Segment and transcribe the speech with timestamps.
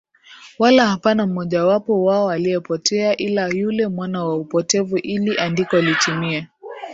[0.59, 6.47] wala hapana mmoja wapo wao aliyepotea ila yule mwana wa upotevu ili andiko litimie